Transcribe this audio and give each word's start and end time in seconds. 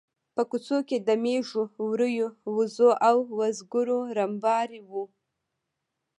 په 0.35 0.41
کوڅو 0.49 0.77
کې 0.87 0.97
د 1.07 1.09
مېږو، 1.23 1.63
وريو، 1.89 2.27
وزو 2.55 2.89
او 3.07 3.17
وزګړو 3.37 3.99
رمبهار 4.17 4.69
و. 4.89 4.91